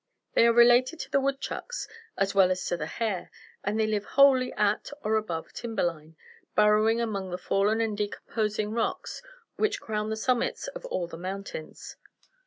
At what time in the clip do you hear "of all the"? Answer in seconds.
10.69-11.17